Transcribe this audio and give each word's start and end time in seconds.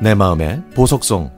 내 0.00 0.14
마음의 0.14 0.62
보석성 0.76 1.30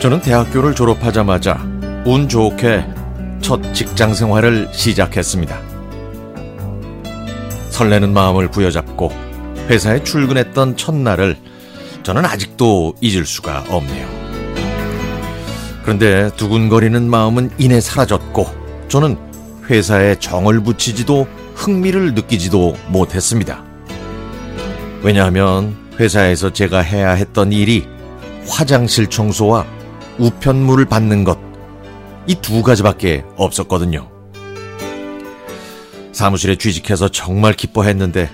저는 0.00 0.20
대학교를 0.20 0.74
졸업하자마자 0.74 1.54
운 2.04 2.28
좋게 2.28 2.99
첫 3.40 3.72
직장 3.74 4.14
생활을 4.14 4.68
시작했습니다. 4.72 5.58
설레는 7.70 8.12
마음을 8.12 8.50
부여잡고 8.50 9.10
회사에 9.68 10.02
출근했던 10.04 10.76
첫날을 10.76 11.36
저는 12.02 12.24
아직도 12.24 12.94
잊을 13.00 13.24
수가 13.24 13.64
없네요. 13.68 14.08
그런데 15.82 16.30
두근거리는 16.36 17.08
마음은 17.08 17.50
이내 17.58 17.80
사라졌고 17.80 18.46
저는 18.88 19.16
회사에 19.68 20.16
정을 20.18 20.60
붙이지도 20.60 21.26
흥미를 21.54 22.14
느끼지도 22.14 22.76
못했습니다. 22.88 23.64
왜냐하면 25.02 25.76
회사에서 25.98 26.52
제가 26.52 26.80
해야 26.80 27.12
했던 27.12 27.52
일이 27.52 27.86
화장실 28.48 29.06
청소와 29.06 29.64
우편물을 30.18 30.86
받는 30.86 31.24
것, 31.24 31.38
이 32.26 32.34
두 32.36 32.62
가지밖에 32.62 33.24
없었거든요. 33.36 34.08
사무실에 36.12 36.56
취직해서 36.56 37.08
정말 37.08 37.54
기뻐했는데 37.54 38.30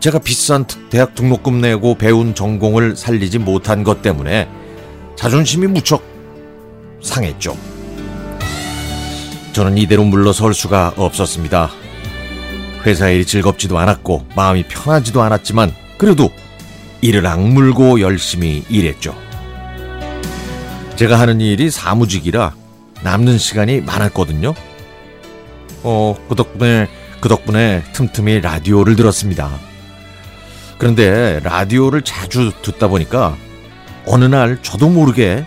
제가 0.00 0.18
비싼 0.20 0.64
대학 0.90 1.14
등록금 1.14 1.60
내고 1.60 1.96
배운 1.96 2.34
전공을 2.34 2.96
살리지 2.96 3.38
못한 3.38 3.82
것 3.82 4.02
때문에 4.02 4.48
자존심이 5.16 5.66
무척 5.66 6.02
상했죠. 7.02 7.56
저는 9.52 9.78
이대로 9.78 10.04
물러설 10.04 10.54
수가 10.54 10.92
없었습니다. 10.96 11.70
회사 12.86 13.08
일이 13.08 13.24
즐겁지도 13.24 13.76
않았고 13.78 14.26
마음이 14.36 14.64
편하지도 14.68 15.20
않았지만 15.22 15.74
그래도 15.96 16.30
이를 17.00 17.26
악물고 17.26 18.00
열심히 18.00 18.64
일했죠. 18.68 19.16
제가 20.94 21.18
하는 21.18 21.40
일이 21.40 21.70
사무직이라 21.70 22.54
남는 23.02 23.38
시간이 23.38 23.80
많았거든요. 23.82 24.54
어, 25.82 26.16
그 26.28 26.34
덕분에, 26.34 26.88
그 27.20 27.28
덕분에 27.28 27.82
틈틈이 27.92 28.40
라디오를 28.40 28.96
들었습니다. 28.96 29.58
그런데 30.78 31.40
라디오를 31.42 32.02
자주 32.02 32.52
듣다 32.62 32.88
보니까 32.88 33.36
어느 34.06 34.24
날 34.24 34.58
저도 34.62 34.88
모르게 34.88 35.44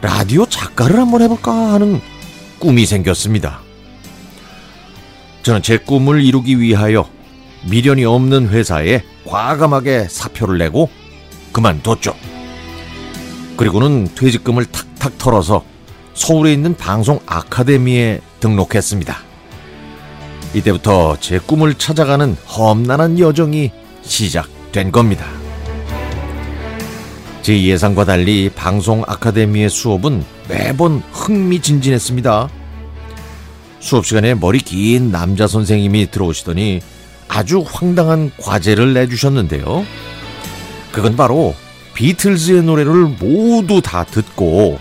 라디오 0.00 0.46
작가를 0.46 0.98
한번 0.98 1.22
해볼까 1.22 1.52
하는 1.72 2.00
꿈이 2.58 2.86
생겼습니다. 2.86 3.60
저는 5.42 5.62
제 5.62 5.78
꿈을 5.78 6.22
이루기 6.22 6.60
위하여 6.60 7.08
미련이 7.68 8.04
없는 8.04 8.48
회사에 8.48 9.02
과감하게 9.24 10.08
사표를 10.08 10.58
내고 10.58 10.90
그만뒀죠. 11.52 12.14
그리고는 13.56 14.08
퇴직금을 14.14 14.66
탁탁 14.66 15.18
털어서 15.18 15.64
서울에 16.18 16.52
있는 16.52 16.74
방송 16.74 17.20
아카데미에 17.26 18.20
등록했습니다. 18.40 19.16
이때부터 20.52 21.16
제 21.20 21.38
꿈을 21.38 21.74
찾아가는 21.74 22.36
험난한 22.44 23.20
여정이 23.20 23.70
시작된 24.02 24.90
겁니다. 24.90 25.24
제 27.42 27.62
예상과 27.62 28.04
달리 28.04 28.50
방송 28.50 29.04
아카데미의 29.06 29.70
수업은 29.70 30.24
매번 30.48 31.04
흥미진진했습니다. 31.12 32.48
수업 33.78 34.04
시간에 34.04 34.34
머리 34.34 34.58
긴 34.58 35.12
남자 35.12 35.46
선생님이 35.46 36.10
들어오시더니 36.10 36.80
아주 37.28 37.64
황당한 37.64 38.32
과제를 38.42 38.92
내주셨는데요. 38.92 39.86
그건 40.90 41.16
바로 41.16 41.54
비틀즈의 41.94 42.64
노래를 42.64 43.04
모두 43.20 43.80
다 43.80 44.02
듣고 44.02 44.80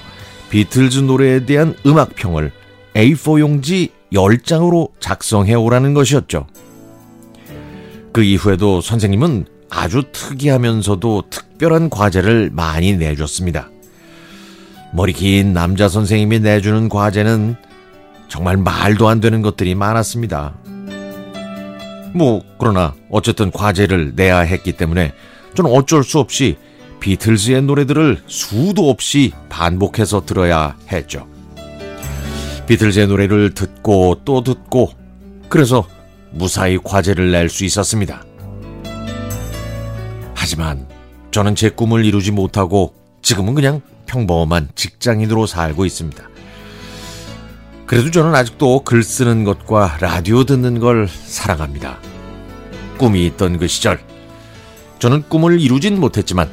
비틀즈 0.49 0.99
노래에 0.99 1.45
대한 1.45 1.75
음악평을 1.85 2.51
A4 2.93 3.39
용지 3.39 3.89
10장으로 4.13 4.91
작성해 4.99 5.53
오라는 5.53 5.93
것이었죠. 5.93 6.47
그 8.13 8.23
이후에도 8.23 8.81
선생님은 8.81 9.45
아주 9.69 10.03
특이하면서도 10.11 11.23
특별한 11.29 11.89
과제를 11.89 12.51
많이 12.53 12.95
내줬습니다. 12.95 13.69
머리 14.93 15.13
긴 15.13 15.53
남자 15.53 15.89
선생님이 15.89 16.39
내주는 16.39 16.87
과제는 16.89 17.55
정말 18.29 18.57
말도 18.57 19.07
안 19.07 19.19
되는 19.19 19.41
것들이 19.41 19.75
많았습니다. 19.75 20.55
뭐, 22.13 22.41
그러나 22.57 22.95
어쨌든 23.09 23.51
과제를 23.51 24.13
내야 24.15 24.39
했기 24.39 24.71
때문에 24.71 25.13
저는 25.53 25.71
어쩔 25.71 26.03
수 26.03 26.19
없이 26.19 26.57
비틀즈의 26.99 27.61
노래들을 27.63 28.23
수도 28.27 28.89
없이 28.89 29.31
반복해서 29.49 30.25
들어야 30.25 30.75
했죠. 30.91 31.27
비틀즈의 32.67 33.07
노래를 33.07 33.53
듣고 33.53 34.21
또 34.25 34.43
듣고 34.43 34.91
그래서 35.49 35.87
무사히 36.31 36.77
과제를 36.83 37.31
낼 37.31 37.49
수 37.49 37.63
있었습니다. 37.65 38.23
하지만 40.33 40.87
저는 41.31 41.55
제 41.55 41.69
꿈을 41.69 42.05
이루지 42.05 42.31
못하고 42.31 42.93
지금은 43.21 43.53
그냥 43.53 43.81
평범한 44.05 44.69
직장인으로 44.75 45.45
살고 45.47 45.85
있습니다. 45.85 46.23
그래도 47.85 48.11
저는 48.11 48.35
아직도 48.35 48.83
글 48.83 49.03
쓰는 49.03 49.43
것과 49.45 49.97
라디오 50.01 50.43
듣는 50.43 50.79
걸 50.79 51.07
사랑합니다. 51.07 51.99
꿈이 52.97 53.25
있던 53.27 53.59
그 53.59 53.67
시절. 53.67 53.99
저는 54.99 55.23
꿈을 55.29 55.61
이루진 55.61 55.99
못했지만 55.99 56.49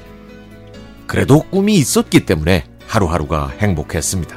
그래도 1.15 1.43
꿈이 1.43 1.75
있었기 1.75 2.27
때문에 2.27 2.65
하루하루가 2.89 3.53
행복했습니다. 3.61 4.37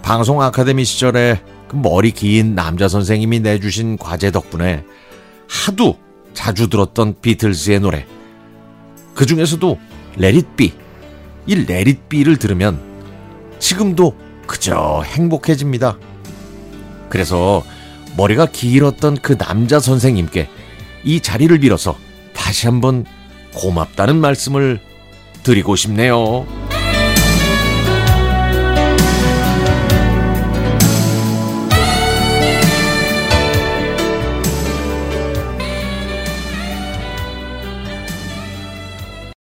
방송 0.00 0.40
아카데미 0.40 0.84
시절에 0.84 1.42
그 1.66 1.74
머리 1.74 2.12
긴 2.12 2.54
남자 2.54 2.86
선생님이 2.86 3.40
내주신 3.40 3.98
과제 3.98 4.30
덕분에 4.30 4.84
하도 5.48 5.98
자주 6.34 6.68
들었던 6.68 7.16
비틀즈의 7.20 7.80
노래. 7.80 8.06
그 9.16 9.26
중에서도 9.26 9.76
레릿비, 10.18 10.72
이 11.48 11.54
레릿비를 11.56 12.36
들으면 12.36 12.80
지금도 13.58 14.14
그저 14.46 15.02
행복해집니다. 15.04 15.98
그래서 17.08 17.64
머리가 18.16 18.46
길었던 18.46 19.16
그 19.16 19.36
남자 19.36 19.80
선생님께 19.80 20.48
이 21.02 21.20
자리를 21.20 21.58
빌어서 21.58 21.98
다시 22.34 22.68
한번 22.68 23.04
고맙다는 23.56 24.14
말씀을 24.14 24.89
드리고 25.42 25.76
싶네요. 25.76 26.46